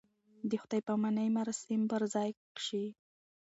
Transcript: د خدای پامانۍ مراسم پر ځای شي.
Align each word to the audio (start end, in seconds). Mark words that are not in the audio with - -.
د 0.49 0.51
خدای 0.61 0.81
پامانۍ 0.87 1.27
مراسم 1.37 1.81
پر 1.91 2.01
ځای 2.13 2.29
شي. 2.65 2.83